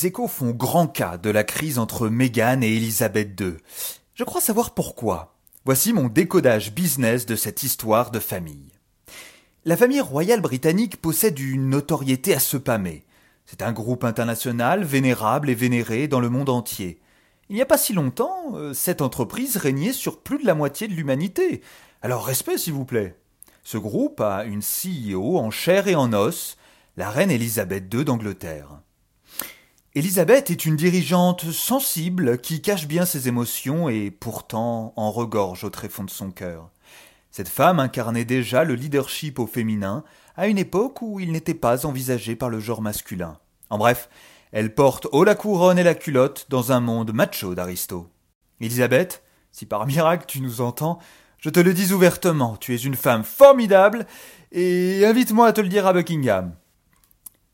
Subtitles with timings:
[0.00, 3.56] les échos font grand cas de la crise entre Meghan et Elisabeth II.
[4.14, 5.34] Je crois savoir pourquoi.
[5.66, 8.72] Voici mon décodage business de cette histoire de famille.
[9.66, 13.04] La famille royale britannique possède une notoriété à se pâmer.
[13.44, 16.98] C'est un groupe international vénérable et vénéré dans le monde entier.
[17.50, 20.88] Il n'y a pas si longtemps, euh, cette entreprise régnait sur plus de la moitié
[20.88, 21.60] de l'humanité.
[22.00, 23.18] Alors respect s'il vous plaît.
[23.64, 26.56] Ce groupe a une CEO en chair et en os,
[26.96, 28.80] la reine Elisabeth II d'Angleterre.
[29.96, 35.70] Elisabeth est une dirigeante sensible qui cache bien ses émotions et pourtant en regorge au
[35.70, 36.70] tréfonds de son cœur.
[37.32, 40.04] Cette femme incarnait déjà le leadership au féminin
[40.36, 43.38] à une époque où il n'était pas envisagé par le genre masculin.
[43.68, 44.08] En bref,
[44.52, 48.08] elle porte haut la couronne et la culotte dans un monde macho d'Aristo.
[48.60, 51.00] Elisabeth, si par miracle tu nous entends,
[51.38, 54.06] je te le dis ouvertement, tu es une femme formidable
[54.52, 56.54] et invite-moi à te le dire à Buckingham.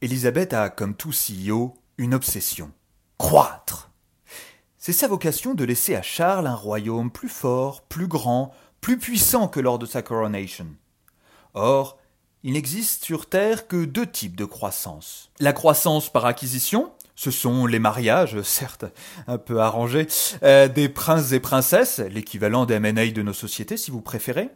[0.00, 2.72] Elisabeth a, comme tout CEO, une obsession.
[3.16, 3.90] Croître.
[4.76, 9.46] C'est sa vocation de laisser à Charles un royaume plus fort, plus grand, plus puissant
[9.46, 10.66] que lors de sa coronation.
[11.54, 11.98] Or,
[12.42, 15.30] il n'existe sur Terre que deux types de croissance.
[15.38, 18.86] La croissance par acquisition, ce sont les mariages, certes
[19.28, 20.08] un peu arrangés,
[20.42, 24.48] euh, des princes et princesses, l'équivalent des M&A de nos sociétés si vous préférez,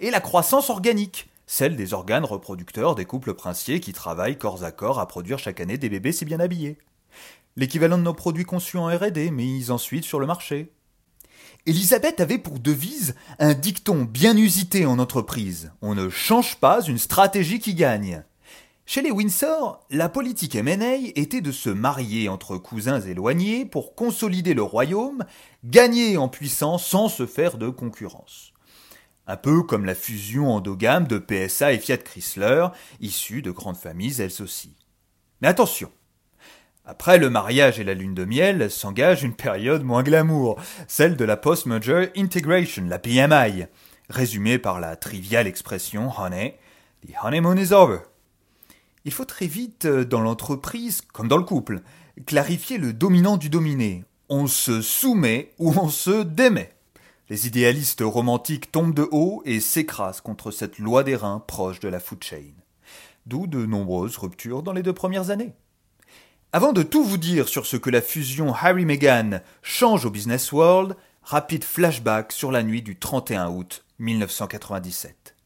[0.00, 4.70] et la croissance organique, celle des organes reproducteurs des couples princiers qui travaillent corps à
[4.70, 6.76] corps à produire chaque année des bébés si bien habillés
[7.56, 10.72] l'équivalent de nos produits conçus en RD, mis ensuite sur le marché.
[11.66, 15.72] Elisabeth avait pour devise un dicton bien usité en entreprise.
[15.82, 18.24] On ne change pas une stratégie qui gagne.
[18.86, 24.52] Chez les Windsor, la politique M&A était de se marier entre cousins éloignés pour consolider
[24.52, 25.24] le royaume,
[25.64, 28.52] gagner en puissance sans se faire de concurrence.
[29.28, 32.66] Un peu comme la fusion endogame de PSA et Fiat Chrysler,
[33.00, 34.74] issues de grandes familles elles aussi.
[35.40, 35.92] Mais attention,
[36.90, 41.24] après le mariage et la lune de miel s'engage une période moins glamour, celle de
[41.24, 43.66] la post-merger integration, la PMI,
[44.08, 46.58] résumée par la triviale expression honey,
[47.06, 47.98] the honeymoon is over.
[49.04, 51.82] Il faut très vite, euh, dans l'entreprise, comme dans le couple,
[52.26, 54.02] clarifier le dominant du dominé.
[54.28, 56.72] On se soumet ou on se démet.
[57.28, 61.88] Les idéalistes romantiques tombent de haut et s'écrasent contre cette loi des reins proche de
[61.88, 62.50] la food chain.
[63.26, 65.52] D'où de nombreuses ruptures dans les deux premières années.
[66.52, 70.96] Avant de tout vous dire sur ce que la fusion Harry-Meghan change au business world,
[71.22, 75.36] rapide flashback sur la nuit du 31 août 1997.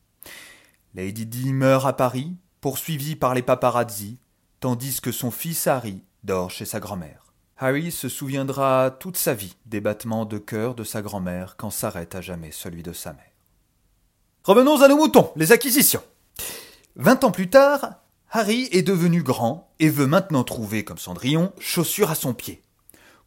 [0.95, 2.33] Lady Di meurt à Paris,
[2.63, 4.17] poursuivie par les paparazzi,
[4.61, 7.35] tandis que son fils Harry dort chez sa grand-mère.
[7.59, 12.15] Harry se souviendra toute sa vie des battements de cœur de sa grand-mère quand s'arrête
[12.15, 13.25] à jamais celui de sa mère.
[14.43, 16.03] Revenons à nos moutons, les acquisitions.
[16.97, 18.04] Vingt ans plus tard,
[18.37, 22.63] Harry est devenu grand et veut maintenant trouver, comme Cendrillon, chaussures à son pied.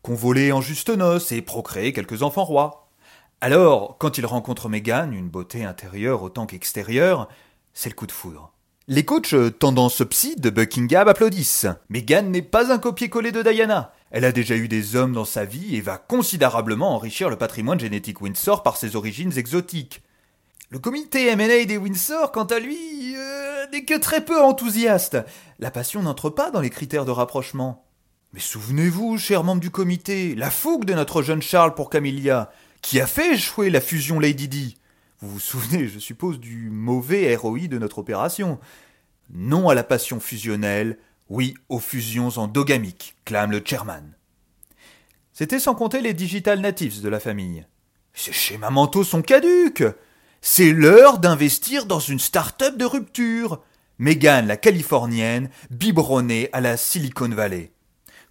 [0.02, 2.90] Convoler en juste noces et procréer quelques enfants rois.
[3.40, 7.30] Alors, quand il rencontre Meghan, une beauté intérieure autant qu'extérieure,
[7.74, 8.52] c'est le coup de foudre.
[8.90, 11.68] Les coachs tendance psy de Buckingham applaudissent.
[11.88, 13.94] Meghan n'est pas un copier-coller de Diana.
[14.12, 17.80] Elle a déjà eu des hommes dans sa vie et va considérablement enrichir le patrimoine
[17.80, 20.02] génétique Windsor par ses origines exotiques.
[20.70, 25.18] Le comité M&A des Windsor, quant à lui, euh, n'est que très peu enthousiaste.
[25.60, 27.86] La passion n'entre pas dans les critères de rapprochement.
[28.34, 32.52] Mais souvenez-vous, cher membre du comité, la fougue de notre jeune Charles pour Camilla,
[32.82, 34.78] qui a fait échouer la fusion Lady Di.
[35.22, 38.60] Vous vous souvenez, je suppose, du mauvais ROI de notre opération.
[39.30, 40.98] Non à la passion fusionnelle,
[41.30, 44.14] oui aux fusions endogamiques, clame le chairman.
[45.32, 47.66] C'était sans compter les digital natives de la famille.
[48.14, 49.86] Ces schémas mentaux sont caduques.
[50.50, 53.62] C'est l'heure d'investir dans une start-up de rupture.
[54.00, 57.74] Megan, la californienne, biberonnée à la Silicon Valley.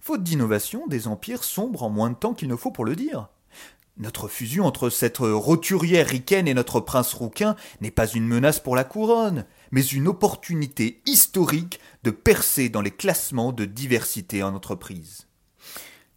[0.01, 3.29] Faute d'innovation, des empires sombres en moins de temps qu'il ne faut pour le dire.
[3.97, 8.75] Notre fusion entre cette roturière ricaine et notre prince rouquin n'est pas une menace pour
[8.75, 15.27] la couronne, mais une opportunité historique de percer dans les classements de diversité en entreprise.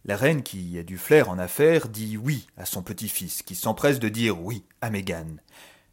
[0.03, 3.99] La reine, qui a du flair en affaires, dit oui à son petit-fils, qui s'empresse
[3.99, 5.37] de dire oui à Meghan.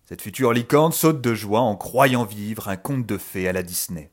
[0.09, 3.63] Cette future licorne saute de joie en croyant vivre un conte de fées à la
[3.63, 4.09] Disney.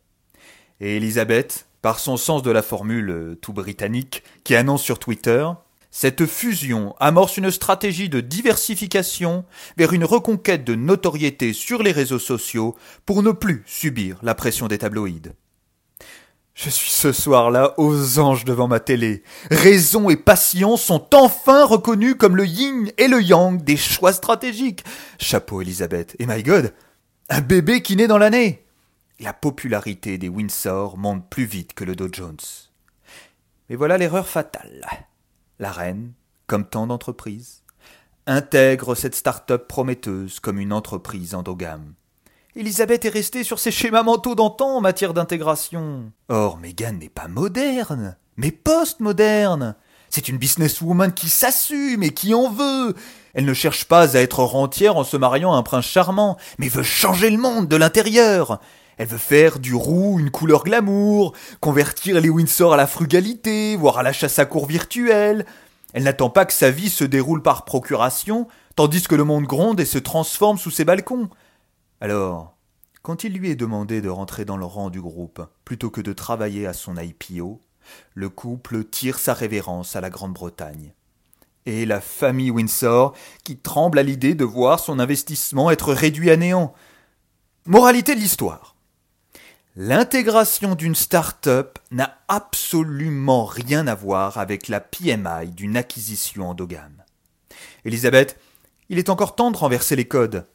[0.82, 5.48] Et Elisabeth, par son sens de la formule euh, tout britannique, qui annonce sur Twitter
[5.92, 9.46] cette fusion amorce une stratégie de diversification
[9.78, 12.76] vers une reconquête de notoriété sur les réseaux sociaux
[13.06, 15.32] pour ne plus subir la pression des tabloïds.
[16.56, 19.24] Je suis ce soir-là aux anges devant ma télé.
[19.52, 24.86] Raison et passion sont enfin reconnus comme le yin et le yang des choix stratégiques.
[25.20, 26.16] Chapeau Elisabeth.
[26.18, 26.74] Et my God,
[27.28, 28.66] un bébé qui naît dans l'année.
[29.20, 32.38] La popularité des Windsor monte plus vite que le Dow Jones.
[33.70, 34.88] Mais voilà l'erreur fatale.
[35.60, 36.14] La reine,
[36.48, 37.64] comme tant d'entreprises,
[38.28, 41.96] intègre cette start-up prometteuse comme une entreprise endogame.
[42.58, 46.14] Elisabeth est restée sur ses schémas mentaux d'antan en matière d'intégration.
[46.30, 49.76] Or, Meghan n'est pas moderne, mais post-moderne.
[50.10, 52.96] C'est une businesswoman qui s'assume et qui en veut.
[53.34, 56.70] Elle ne cherche pas à être rentière en se mariant à un prince charmant, mais
[56.70, 58.62] veut changer le monde de l'intérieur.
[58.98, 63.98] Elle veut faire du roux une couleur glamour, convertir les Windsor à la frugalité, voire
[63.98, 65.46] à la chasse à cour virtuelle.
[65.94, 68.48] Elle n'attend pas que sa vie se déroule par procuration,
[68.78, 71.30] tandis que le monde gronde et se transforme sous ses balcons.
[72.02, 72.58] Alors,
[73.02, 76.14] quand il lui est demandé de rentrer dans le rang du groupe, plutôt que de
[76.14, 77.62] travailler à son IPO,
[78.14, 80.94] le couple tire sa révérence à la Grande-Bretagne.
[81.66, 86.38] Et la famille Windsor, qui tremble à l'idée de voir son investissement être réduit à
[86.38, 86.74] néant.
[87.66, 88.76] Moralité de l'histoire.
[89.76, 97.04] L'intégration d'une start-up n'a absolument rien à voir avec la PMI d'une acquisition endogame.
[97.84, 98.40] Elisabeth,
[98.90, 100.48] il est encore temps de renverser les codes.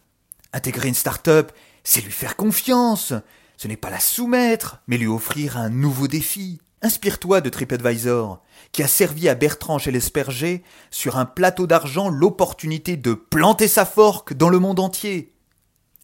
[0.53, 1.53] Intégrer une start-up,
[1.85, 3.13] c'est lui faire confiance.
[3.57, 6.61] Ce n'est pas la soumettre, mais lui offrir un nouveau défi.
[6.83, 8.43] Inspire-toi de TripAdvisor,
[8.73, 13.85] qui a servi à Bertrand chez l'Esperger sur un plateau d'argent l'opportunité de planter sa
[13.85, 15.35] forque dans le monde entier.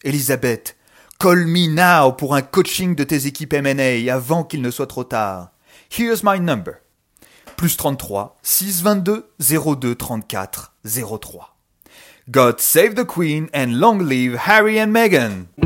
[0.05, 0.77] Elisabeth,
[1.19, 5.05] call me now pour un coaching de tes équipes M&A avant qu'il ne soit trop
[5.05, 5.51] tard.
[5.91, 6.75] Here's my number.
[7.57, 11.56] Plus 33 622 02 34 03.
[12.29, 15.66] God save the Queen and long live Harry and Meghan.